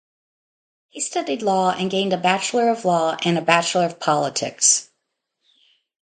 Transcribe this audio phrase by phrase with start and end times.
[0.89, 4.89] He studied law and gained a bachelor of law and a bachelor of politics.